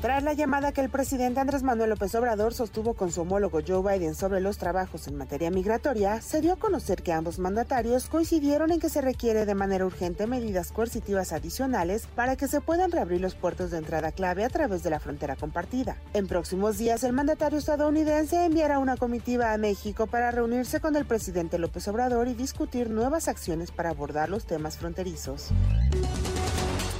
Tras 0.00 0.22
la 0.22 0.32
llamada 0.32 0.72
que 0.72 0.80
el 0.80 0.88
presidente 0.88 1.40
Andrés 1.40 1.62
Manuel 1.62 1.90
López 1.90 2.14
Obrador 2.14 2.54
sostuvo 2.54 2.94
con 2.94 3.12
su 3.12 3.20
homólogo 3.20 3.60
Joe 3.66 3.82
Biden 3.82 4.14
sobre 4.14 4.40
los 4.40 4.56
trabajos 4.56 5.06
en 5.06 5.16
materia 5.16 5.50
migratoria, 5.50 6.22
se 6.22 6.40
dio 6.40 6.54
a 6.54 6.56
conocer 6.56 7.02
que 7.02 7.12
ambos 7.12 7.38
mandatarios 7.38 8.08
coincidieron 8.08 8.72
en 8.72 8.80
que 8.80 8.88
se 8.88 9.02
requiere 9.02 9.44
de 9.44 9.54
manera 9.54 9.84
urgente 9.84 10.26
medidas 10.26 10.72
coercitivas 10.72 11.34
adicionales 11.34 12.06
para 12.14 12.36
que 12.36 12.48
se 12.48 12.62
puedan 12.62 12.92
reabrir 12.92 13.20
los 13.20 13.34
puertos 13.34 13.70
de 13.70 13.76
entrada 13.76 14.10
clave 14.10 14.42
a 14.42 14.48
través 14.48 14.82
de 14.82 14.88
la 14.88 15.00
frontera 15.00 15.36
compartida. 15.36 15.98
En 16.14 16.28
próximos 16.28 16.78
días, 16.78 17.04
el 17.04 17.12
mandatario 17.12 17.58
estadounidense 17.58 18.46
enviará 18.46 18.78
una 18.78 18.96
comitiva 18.96 19.52
a 19.52 19.58
México 19.58 20.06
para 20.06 20.30
reunirse 20.30 20.80
con 20.80 20.96
el 20.96 21.04
presidente 21.04 21.58
López 21.58 21.86
Obrador 21.88 22.26
y 22.28 22.32
discutir 22.32 22.88
nuevas 22.88 23.28
acciones 23.28 23.70
para 23.70 23.90
abordar 23.90 24.30
los 24.30 24.46
temas 24.46 24.78
fronterizos. 24.78 25.50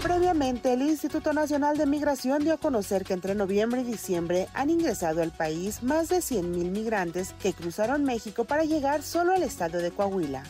Previamente, 0.02 0.72
el 0.72 0.80
Instituto 0.80 1.34
Nacional 1.34 1.76
de 1.76 1.84
Migración 1.84 2.42
dio 2.42 2.54
a 2.54 2.56
conocer 2.56 3.04
que 3.04 3.12
entre 3.12 3.34
noviembre 3.34 3.82
y 3.82 3.84
diciembre 3.84 4.48
han 4.54 4.70
ingresado 4.70 5.20
al 5.22 5.30
país 5.30 5.82
más 5.82 6.08
de 6.08 6.18
100.000 6.18 6.70
migrantes 6.70 7.34
que 7.40 7.52
cruzaron 7.52 8.04
México 8.04 8.44
para 8.44 8.64
llegar 8.64 9.02
solo 9.02 9.34
al 9.34 9.42
estado 9.42 9.78
de 9.78 9.90
Coahuila. 9.90 10.42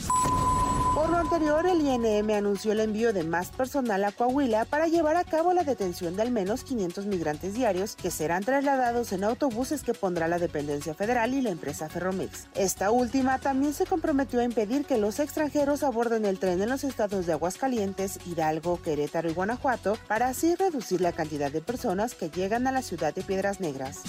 Por 1.00 1.08
lo 1.08 1.16
anterior, 1.16 1.66
el 1.66 1.80
INM 1.80 2.30
anunció 2.30 2.72
el 2.72 2.80
envío 2.80 3.14
de 3.14 3.24
más 3.24 3.48
personal 3.48 4.04
a 4.04 4.12
Coahuila 4.12 4.66
para 4.66 4.86
llevar 4.86 5.16
a 5.16 5.24
cabo 5.24 5.54
la 5.54 5.64
detención 5.64 6.14
de 6.14 6.20
al 6.20 6.30
menos 6.30 6.62
500 6.62 7.06
migrantes 7.06 7.54
diarios 7.54 7.96
que 7.96 8.10
serán 8.10 8.44
trasladados 8.44 9.10
en 9.12 9.24
autobuses 9.24 9.82
que 9.82 9.94
pondrá 9.94 10.28
la 10.28 10.38
dependencia 10.38 10.92
federal 10.92 11.32
y 11.32 11.40
la 11.40 11.48
empresa 11.48 11.88
Ferromex. 11.88 12.48
Esta 12.54 12.90
última 12.90 13.38
también 13.38 13.72
se 13.72 13.86
comprometió 13.86 14.40
a 14.40 14.44
impedir 14.44 14.84
que 14.84 14.98
los 14.98 15.20
extranjeros 15.20 15.84
aborden 15.84 16.26
el 16.26 16.38
tren 16.38 16.60
en 16.60 16.68
los 16.68 16.84
estados 16.84 17.24
de 17.24 17.32
Aguascalientes, 17.32 18.18
Hidalgo, 18.26 18.82
Querétaro 18.82 19.30
y 19.30 19.32
Guanajuato 19.32 19.96
para 20.06 20.28
así 20.28 20.54
reducir 20.54 21.00
la 21.00 21.12
cantidad 21.12 21.50
de 21.50 21.62
personas 21.62 22.14
que 22.14 22.28
llegan 22.28 22.66
a 22.66 22.72
la 22.72 22.82
ciudad 22.82 23.14
de 23.14 23.22
Piedras 23.22 23.58
Negras. 23.58 24.02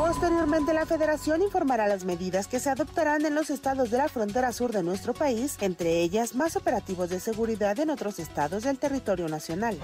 Posteriormente, 0.00 0.72
la 0.72 0.86
federación 0.86 1.42
informará 1.42 1.86
las 1.86 2.06
medidas 2.06 2.48
que 2.48 2.58
se 2.58 2.70
adoptarán 2.70 3.26
en 3.26 3.34
los 3.34 3.50
estados 3.50 3.90
de 3.90 3.98
la 3.98 4.08
frontera 4.08 4.50
sur 4.50 4.72
de 4.72 4.82
nuestro 4.82 5.12
país, 5.12 5.58
entre 5.60 6.00
ellas 6.00 6.34
más 6.34 6.56
operativos 6.56 7.10
de 7.10 7.20
seguridad 7.20 7.78
en 7.78 7.90
otros 7.90 8.18
estados 8.18 8.62
del 8.62 8.78
territorio 8.78 9.28
nacional. 9.28 9.78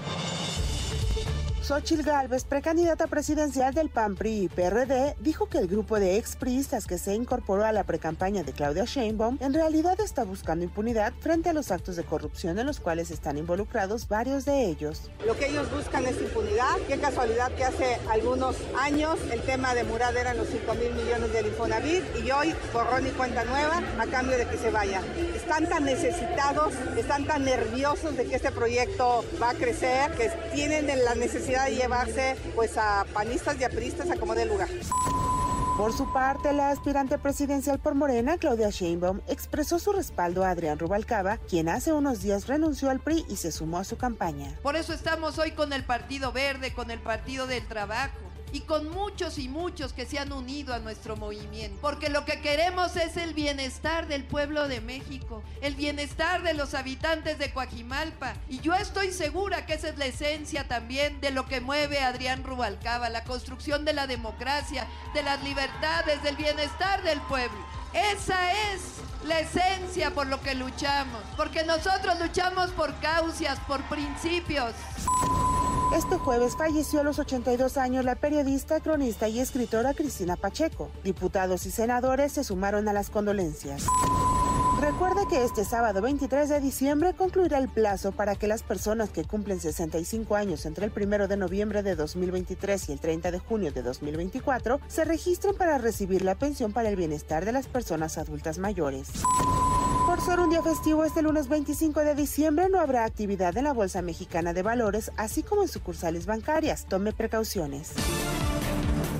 Xochil 1.67 2.01
Gálvez, 2.01 2.45
precandidata 2.45 3.07
presidencial 3.07 3.73
del 3.73 3.89
PAN, 3.89 4.15
PRI 4.15 4.43
y 4.43 4.47
PRD, 4.47 5.17
dijo 5.19 5.49
que 5.49 5.57
el 5.57 5.67
grupo 5.67 5.99
de 5.99 6.15
expriistas 6.15 6.87
que 6.87 6.97
se 6.97 7.13
incorporó 7.13 7.65
a 7.65 7.73
la 7.73 7.83
precampaña 7.83 8.41
de 8.43 8.53
Claudia 8.53 8.85
Sheinbaum 8.85 9.37
en 9.41 9.53
realidad 9.53 9.99
está 9.99 10.23
buscando 10.23 10.63
impunidad 10.63 11.11
frente 11.19 11.49
a 11.49 11.53
los 11.53 11.69
actos 11.71 11.97
de 11.97 12.05
corrupción 12.05 12.57
en 12.57 12.67
los 12.67 12.79
cuales 12.79 13.11
están 13.11 13.37
involucrados 13.37 14.07
varios 14.07 14.45
de 14.45 14.63
ellos. 14.63 15.11
Lo 15.25 15.35
que 15.35 15.47
ellos 15.47 15.69
buscan 15.69 16.05
es 16.05 16.15
impunidad. 16.21 16.77
Qué 16.87 17.01
casualidad 17.01 17.51
que 17.51 17.65
hace 17.65 17.97
algunos 18.09 18.55
años 18.79 19.19
el 19.29 19.41
tema 19.41 19.75
de 19.75 19.83
Murad 19.83 20.15
eran 20.15 20.37
los 20.37 20.47
5 20.47 20.73
mil 20.75 20.93
millones 20.93 21.33
del 21.33 21.47
Infonavit 21.47 22.03
y 22.23 22.31
hoy 22.31 22.55
borrón 22.71 23.07
y 23.07 23.09
cuenta 23.09 23.43
nueva 23.43 23.83
a 23.99 24.05
cambio 24.05 24.37
de 24.37 24.47
que 24.47 24.57
se 24.57 24.71
vayan. 24.71 25.03
Están 25.35 25.67
tan 25.67 25.83
necesitados, 25.83 26.73
están 26.95 27.25
tan 27.25 27.43
nerviosos 27.43 28.15
de 28.15 28.23
que 28.23 28.37
este 28.37 28.53
proyecto 28.53 29.25
va 29.41 29.49
a 29.49 29.53
crecer, 29.53 30.13
que 30.13 30.29
tienen 30.53 30.87
la 31.03 31.15
necesidad 31.15 31.56
de 31.65 31.75
llevarse 31.75 32.35
pues 32.55 32.77
a 32.77 33.05
panistas 33.13 33.59
y 33.59 33.63
a 33.63 33.69
priistas 33.69 34.09
a 34.09 34.17
como 34.17 34.35
de 34.35 34.45
lugar. 34.45 34.69
Por 35.77 35.93
su 35.93 36.11
parte, 36.11 36.53
la 36.53 36.71
aspirante 36.71 37.19
presidencial 37.19 37.77
por 37.77 37.93
Morena, 37.93 38.39
Claudia 38.39 38.71
Sheinbaum, 38.71 39.21
expresó 39.27 39.77
su 39.77 39.91
respaldo 39.91 40.43
a 40.43 40.49
Adrián 40.49 40.79
Rubalcaba, 40.79 41.37
quien 41.37 41.69
hace 41.69 41.93
unos 41.93 42.23
días 42.23 42.47
renunció 42.47 42.89
al 42.89 42.99
PRI 42.99 43.27
y 43.29 43.35
se 43.35 43.51
sumó 43.51 43.77
a 43.77 43.83
su 43.83 43.95
campaña. 43.95 44.55
Por 44.63 44.75
eso 44.75 44.91
estamos 44.91 45.37
hoy 45.37 45.51
con 45.51 45.73
el 45.73 45.83
Partido 45.83 46.31
Verde, 46.31 46.73
con 46.73 46.89
el 46.89 46.99
Partido 46.99 47.45
del 47.45 47.67
Trabajo 47.67 48.26
y 48.51 48.61
con 48.61 48.89
muchos 48.89 49.37
y 49.37 49.49
muchos 49.49 49.93
que 49.93 50.05
se 50.05 50.19
han 50.19 50.31
unido 50.31 50.73
a 50.73 50.79
nuestro 50.79 51.15
movimiento. 51.15 51.77
Porque 51.81 52.09
lo 52.09 52.25
que 52.25 52.41
queremos 52.41 52.95
es 52.95 53.17
el 53.17 53.33
bienestar 53.33 54.07
del 54.07 54.23
pueblo 54.23 54.67
de 54.67 54.81
México, 54.81 55.43
el 55.61 55.75
bienestar 55.75 56.43
de 56.43 56.53
los 56.53 56.73
habitantes 56.73 57.37
de 57.39 57.51
Coajimalpa. 57.51 58.33
Y 58.49 58.59
yo 58.59 58.73
estoy 58.73 59.11
segura 59.11 59.65
que 59.65 59.73
esa 59.73 59.89
es 59.89 59.97
la 59.97 60.05
esencia 60.05 60.67
también 60.67 61.19
de 61.21 61.31
lo 61.31 61.45
que 61.45 61.61
mueve 61.61 61.99
a 61.99 62.07
Adrián 62.07 62.43
Rubalcaba, 62.43 63.09
la 63.09 63.23
construcción 63.23 63.85
de 63.85 63.93
la 63.93 64.07
democracia, 64.07 64.87
de 65.13 65.23
las 65.23 65.43
libertades, 65.43 66.21
del 66.23 66.35
bienestar 66.35 67.03
del 67.03 67.21
pueblo. 67.21 67.57
Esa 67.93 68.51
es 68.73 68.81
la 69.25 69.39
esencia 69.39 70.11
por 70.11 70.27
lo 70.27 70.41
que 70.41 70.55
luchamos, 70.55 71.21
porque 71.35 71.63
nosotros 71.63 72.19
luchamos 72.19 72.71
por 72.71 72.93
causas, 72.99 73.59
por 73.67 73.81
principios. 73.83 74.73
Este 75.95 76.17
jueves 76.17 76.55
falleció 76.57 76.99
a 76.99 77.03
los 77.03 77.17
82 77.17 77.77
años 77.77 78.03
la 78.03 78.15
periodista, 78.15 78.81
cronista 78.81 79.29
y 79.29 79.39
escritora 79.39 79.93
Cristina 79.93 80.35
Pacheco. 80.35 80.89
Diputados 81.03 81.65
y 81.65 81.71
senadores 81.71 82.33
se 82.33 82.43
sumaron 82.43 82.89
a 82.89 82.93
las 82.93 83.09
condolencias. 83.09 83.85
Recuerda 84.81 85.27
que 85.29 85.43
este 85.43 85.63
sábado 85.63 86.01
23 86.01 86.49
de 86.49 86.59
diciembre 86.59 87.13
concluirá 87.13 87.57
el 87.57 87.69
plazo 87.69 88.11
para 88.11 88.35
que 88.35 88.47
las 88.47 88.63
personas 88.63 89.09
que 89.09 89.23
cumplen 89.23 89.59
65 89.59 90.35
años 90.35 90.65
entre 90.65 90.85
el 90.85 90.91
1 90.93 91.27
de 91.27 91.37
noviembre 91.37 91.81
de 91.83 91.95
2023 91.95 92.89
y 92.89 92.91
el 92.91 92.99
30 92.99 93.31
de 93.31 93.39
junio 93.39 93.71
de 93.71 93.81
2024 93.81 94.81
se 94.87 95.05
registren 95.05 95.55
para 95.55 95.77
recibir 95.77 96.21
la 96.21 96.35
pensión 96.35 96.73
para 96.73 96.89
el 96.89 96.97
bienestar 96.97 97.45
de 97.45 97.53
las 97.53 97.67
personas 97.67 98.17
adultas 98.17 98.59
mayores. 98.59 99.07
Por 100.17 100.25
ser 100.25 100.39
un 100.39 100.49
día 100.49 100.63
festivo 100.63 101.03
este 101.03 101.21
lunes 101.21 101.47
25 101.47 101.99
de 101.99 102.15
diciembre 102.15 102.69
no 102.69 102.79
habrá 102.79 103.05
actividad 103.05 103.55
en 103.55 103.65
la 103.65 103.71
Bolsa 103.71 104.01
Mexicana 104.01 104.51
de 104.51 104.63
Valores, 104.63 105.11
así 105.15 105.43
como 105.43 105.61
en 105.61 105.67
sucursales 105.67 106.25
bancarias. 106.25 106.87
Tome 106.87 107.13
precauciones. 107.13 107.91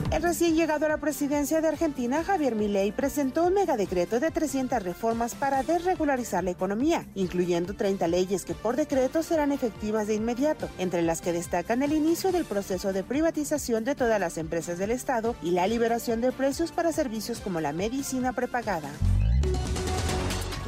El 0.10 0.24
recién 0.24 0.56
llegado 0.56 0.88
a 0.88 0.90
la 0.90 0.98
presidencia 0.98 1.62
de 1.62 1.68
Argentina, 1.68 2.24
Javier 2.24 2.56
Milei, 2.56 2.92
presentó 2.92 3.46
un 3.46 3.54
megadecreto 3.54 4.20
de 4.20 4.32
300 4.32 4.82
reformas 4.82 5.36
para 5.36 5.62
desregularizar 5.62 6.44
la 6.44 6.50
economía, 6.50 7.06
incluyendo 7.14 7.76
30 7.76 8.08
leyes 8.08 8.44
que 8.44 8.56
por 8.56 8.76
decreto 8.76 9.22
serán 9.22 9.52
efectivas 9.52 10.08
de 10.08 10.16
inmediato, 10.16 10.68
entre 10.80 11.04
las 11.04 11.22
que 11.22 11.32
destacan 11.32 11.84
el 11.84 11.94
inicio 11.94 12.32
del 12.32 12.46
proceso 12.46 12.92
de 12.92 13.04
privatización 13.04 13.84
de 13.84 13.94
todas 13.94 14.20
las 14.20 14.40
empresas 14.40 14.80
del 14.80 14.90
Estado 14.90 15.36
y 15.44 15.52
la 15.52 15.68
liberación 15.68 16.22
de 16.22 16.32
precios 16.32 16.72
para 16.72 16.92
servicios 16.92 17.40
como 17.40 17.62
la 17.62 17.72
medicina 17.72 18.34
prepagada. 18.34 18.90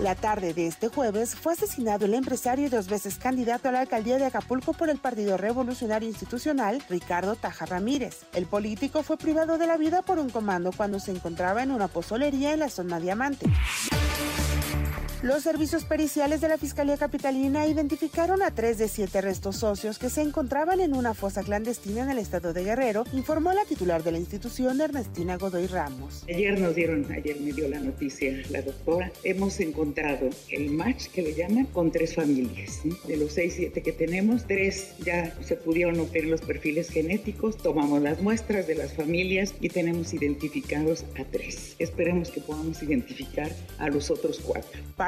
La 0.01 0.15
tarde 0.15 0.53
de 0.53 0.65
este 0.65 0.87
jueves 0.87 1.35
fue 1.35 1.51
asesinado 1.51 2.05
el 2.05 2.13
empresario 2.13 2.67
y 2.67 2.69
dos 2.69 2.87
veces 2.87 3.17
candidato 3.17 3.67
a 3.67 3.73
la 3.73 3.81
alcaldía 3.81 4.17
de 4.17 4.25
Acapulco 4.25 4.71
por 4.71 4.89
el 4.89 4.97
Partido 4.97 5.35
Revolucionario 5.35 6.07
Institucional, 6.07 6.81
Ricardo 6.89 7.35
Taja 7.35 7.65
Ramírez. 7.65 8.21
El 8.33 8.45
político 8.45 9.03
fue 9.03 9.17
privado 9.17 9.57
de 9.57 9.67
la 9.67 9.75
vida 9.75 10.01
por 10.01 10.17
un 10.17 10.29
comando 10.29 10.71
cuando 10.71 11.01
se 11.01 11.11
encontraba 11.11 11.63
en 11.63 11.71
una 11.71 11.89
pozolería 11.89 12.53
en 12.53 12.59
la 12.59 12.69
zona 12.69 13.01
Diamante. 13.01 13.45
Los 15.21 15.43
servicios 15.43 15.83
periciales 15.83 16.39
de 16.39 16.47
la 16.47 16.57
Fiscalía 16.57 16.95
Capitalina 16.95 17.67
identificaron 17.67 18.41
a 18.41 18.55
tres 18.55 18.77
de 18.77 18.87
siete 18.87 19.19
restos 19.19 19.57
socios 19.57 19.99
que 19.99 20.09
se 20.09 20.21
encontraban 20.21 20.79
en 20.79 20.95
una 20.95 21.13
fosa 21.13 21.43
clandestina 21.43 22.03
en 22.03 22.11
el 22.11 22.19
estado 22.19 22.53
de 22.53 22.63
Guerrero, 22.63 23.03
informó 23.11 23.51
la 23.51 23.65
titular 23.65 24.01
de 24.01 24.13
la 24.13 24.17
institución, 24.17 24.79
Ernestina 24.79 25.35
Godoy 25.35 25.67
Ramos. 25.67 26.23
Ayer 26.29 26.57
nos 26.57 26.73
dieron, 26.73 27.05
ayer 27.11 27.37
me 27.41 27.51
dio 27.51 27.67
la 27.67 27.81
noticia 27.81 28.31
la 28.49 28.61
doctora, 28.61 29.11
hemos 29.25 29.59
encontrado 29.59 30.29
el 30.51 30.71
match 30.71 31.07
que 31.07 31.21
le 31.21 31.35
llaman 31.35 31.65
con 31.65 31.91
tres 31.91 32.15
familias. 32.15 32.79
De 33.05 33.17
los 33.17 33.33
seis, 33.33 33.55
siete 33.57 33.81
que 33.81 33.91
tenemos, 33.91 34.47
tres 34.47 34.93
ya 35.03 35.35
se 35.43 35.57
pudieron 35.57 35.99
obtener 35.99 36.29
los 36.29 36.39
perfiles 36.39 36.89
genéticos, 36.89 37.57
tomamos 37.57 38.01
las 38.01 38.21
muestras 38.21 38.67
de 38.67 38.75
las 38.75 38.93
familias 38.93 39.53
y 39.59 39.67
tenemos 39.67 40.13
identificados 40.13 41.03
a 41.19 41.25
tres. 41.25 41.75
Esperemos 41.77 42.31
que 42.31 42.39
podamos 42.39 42.81
identificar 42.81 43.51
a 43.79 43.89
los 43.89 44.09
otros 44.11 44.39
cuatro. 44.39 44.79